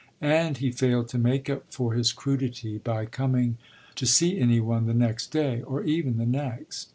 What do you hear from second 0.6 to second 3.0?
failed to make up for his crudity